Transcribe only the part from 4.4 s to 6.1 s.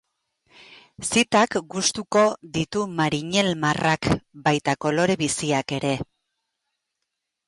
baita kolore biziak ere.